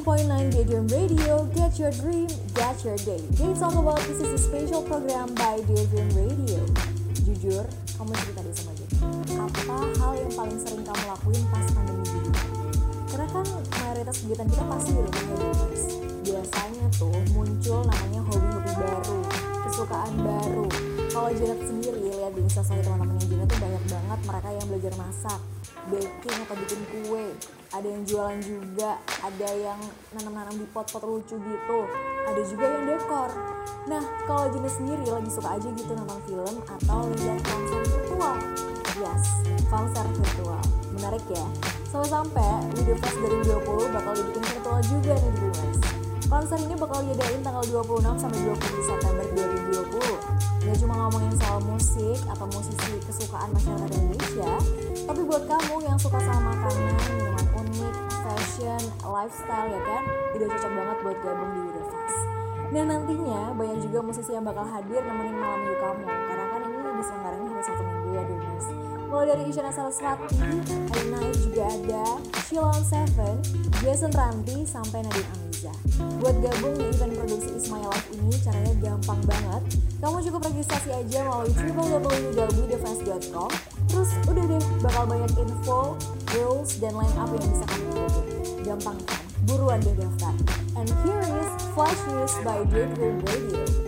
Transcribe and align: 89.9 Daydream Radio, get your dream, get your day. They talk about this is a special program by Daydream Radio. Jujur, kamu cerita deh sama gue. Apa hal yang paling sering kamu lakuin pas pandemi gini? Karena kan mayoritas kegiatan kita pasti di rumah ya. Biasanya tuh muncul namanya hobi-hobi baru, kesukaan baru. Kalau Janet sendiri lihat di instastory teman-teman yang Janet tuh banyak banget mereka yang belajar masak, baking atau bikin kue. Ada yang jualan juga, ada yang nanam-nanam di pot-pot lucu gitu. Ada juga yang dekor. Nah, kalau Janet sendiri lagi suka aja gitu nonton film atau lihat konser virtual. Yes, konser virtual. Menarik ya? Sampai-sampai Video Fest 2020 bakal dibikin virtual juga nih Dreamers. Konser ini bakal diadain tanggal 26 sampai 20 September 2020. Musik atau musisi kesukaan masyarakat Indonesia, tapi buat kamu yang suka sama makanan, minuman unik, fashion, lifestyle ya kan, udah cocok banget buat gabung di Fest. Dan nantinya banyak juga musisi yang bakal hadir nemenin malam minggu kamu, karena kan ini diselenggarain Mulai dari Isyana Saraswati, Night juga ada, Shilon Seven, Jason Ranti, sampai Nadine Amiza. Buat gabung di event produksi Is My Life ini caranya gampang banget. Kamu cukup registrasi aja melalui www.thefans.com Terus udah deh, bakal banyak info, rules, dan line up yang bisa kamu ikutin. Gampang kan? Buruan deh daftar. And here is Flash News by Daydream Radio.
89.9 0.00 0.52
Daydream 0.52 0.86
Radio, 0.88 1.44
get 1.52 1.78
your 1.78 1.92
dream, 2.00 2.28
get 2.54 2.84
your 2.84 2.96
day. 3.04 3.20
They 3.36 3.52
talk 3.52 3.76
about 3.76 4.00
this 4.08 4.16
is 4.16 4.32
a 4.32 4.38
special 4.38 4.80
program 4.80 5.28
by 5.36 5.60
Daydream 5.68 6.08
Radio. 6.16 6.64
Jujur, 7.20 7.68
kamu 8.00 8.16
cerita 8.16 8.40
deh 8.40 8.54
sama 8.56 8.72
gue. 8.80 8.88
Apa 9.36 9.76
hal 10.00 10.12
yang 10.16 10.32
paling 10.32 10.56
sering 10.56 10.88
kamu 10.88 11.04
lakuin 11.04 11.44
pas 11.52 11.68
pandemi 11.76 12.04
gini? 12.08 12.32
Karena 13.12 13.26
kan 13.28 13.44
mayoritas 13.76 14.16
kegiatan 14.24 14.48
kita 14.48 14.64
pasti 14.72 14.90
di 14.96 15.00
rumah 15.04 15.24
ya. 15.36 15.52
Biasanya 16.24 16.84
tuh 16.96 17.16
muncul 17.36 17.80
namanya 17.84 18.20
hobi-hobi 18.24 18.72
baru, 18.80 19.20
kesukaan 19.68 20.14
baru. 20.16 20.66
Kalau 21.12 21.28
Janet 21.36 21.60
sendiri 21.68 22.00
lihat 22.08 22.32
di 22.32 22.40
instastory 22.48 22.80
teman-teman 22.80 23.20
yang 23.20 23.28
Janet 23.36 23.48
tuh 23.52 23.60
banyak 23.60 23.84
banget 23.84 24.20
mereka 24.24 24.48
yang 24.48 24.64
belajar 24.64 24.92
masak, 24.96 25.40
baking 25.90 26.36
atau 26.46 26.56
bikin 26.56 26.80
kue. 26.88 27.26
Ada 27.70 27.86
yang 27.86 28.02
jualan 28.02 28.38
juga, 28.42 28.98
ada 29.22 29.48
yang 29.54 29.78
nanam-nanam 30.14 30.54
di 30.58 30.66
pot-pot 30.70 31.02
lucu 31.06 31.38
gitu. 31.38 31.80
Ada 32.26 32.42
juga 32.46 32.66
yang 32.66 32.84
dekor. 32.86 33.30
Nah, 33.86 34.02
kalau 34.26 34.50
Janet 34.50 34.74
sendiri 34.74 35.04
lagi 35.06 35.30
suka 35.30 35.58
aja 35.58 35.68
gitu 35.70 35.92
nonton 35.94 36.18
film 36.26 36.54
atau 36.66 37.00
lihat 37.14 37.38
konser 37.42 37.80
virtual. 37.86 38.36
Yes, 38.98 39.22
konser 39.70 40.06
virtual. 40.06 40.62
Menarik 40.98 41.24
ya? 41.30 41.46
Sampai-sampai 41.90 42.70
Video 42.78 42.94
Fest 42.98 43.18
2020 43.18 43.94
bakal 43.94 44.12
dibikin 44.14 44.42
virtual 44.46 44.78
juga 44.86 45.12
nih 45.14 45.32
Dreamers. 45.38 45.78
Konser 46.30 46.58
ini 46.62 46.74
bakal 46.78 47.02
diadain 47.02 47.42
tanggal 47.42 47.64
26 47.66 48.22
sampai 48.22 48.38
20 48.46 48.86
September 48.86 49.26
2020. 49.34 49.59
Musik 52.20 52.36
atau 52.36 52.46
musisi 52.52 52.92
kesukaan 53.08 53.48
masyarakat 53.56 53.90
Indonesia, 53.96 54.52
tapi 55.08 55.20
buat 55.24 55.44
kamu 55.48 55.74
yang 55.88 55.96
suka 55.96 56.20
sama 56.20 56.52
makanan, 56.52 56.92
minuman 57.16 57.46
unik, 57.64 57.94
fashion, 58.20 58.82
lifestyle 59.00 59.68
ya 59.72 59.80
kan, 59.80 60.02
udah 60.36 60.46
cocok 60.52 60.72
banget 60.76 60.96
buat 61.00 61.16
gabung 61.24 61.50
di 61.56 61.62
Fest. 61.80 62.20
Dan 62.76 62.84
nantinya 62.92 63.40
banyak 63.56 63.78
juga 63.88 63.98
musisi 64.04 64.36
yang 64.36 64.44
bakal 64.44 64.68
hadir 64.68 65.00
nemenin 65.00 65.32
malam 65.32 65.64
minggu 65.64 65.80
kamu, 65.80 66.04
karena 66.04 66.44
kan 66.44 66.60
ini 66.60 66.90
diselenggarain 67.00 67.49
Mulai 69.20 69.36
dari 69.36 69.52
Isyana 69.52 69.68
Saraswati, 69.68 70.32
Night 71.12 71.36
juga 71.44 71.68
ada, 71.68 72.04
Shilon 72.48 72.80
Seven, 72.80 73.36
Jason 73.84 74.08
Ranti, 74.16 74.64
sampai 74.64 75.04
Nadine 75.04 75.28
Amiza. 75.36 75.72
Buat 76.24 76.40
gabung 76.40 76.72
di 76.80 76.88
event 76.88 77.12
produksi 77.20 77.52
Is 77.52 77.68
My 77.68 77.84
Life 77.84 78.08
ini 78.16 78.32
caranya 78.40 78.72
gampang 78.80 79.20
banget. 79.28 79.76
Kamu 80.00 80.24
cukup 80.24 80.40
registrasi 80.48 80.88
aja 80.96 81.20
melalui 81.20 81.52
www.thefans.com 81.52 83.50
Terus 83.92 84.08
udah 84.24 84.44
deh, 84.56 84.62
bakal 84.80 85.04
banyak 85.04 85.32
info, 85.36 86.00
rules, 86.32 86.80
dan 86.80 86.96
line 86.96 87.16
up 87.20 87.28
yang 87.28 87.44
bisa 87.44 87.64
kamu 87.68 87.88
ikutin. 87.92 88.40
Gampang 88.72 88.96
kan? 89.04 89.20
Buruan 89.44 89.84
deh 89.84 90.00
daftar. 90.00 90.32
And 90.80 90.88
here 91.04 91.20
is 91.20 91.48
Flash 91.76 92.00
News 92.08 92.32
by 92.40 92.64
Daydream 92.72 93.20
Radio. 93.28 93.80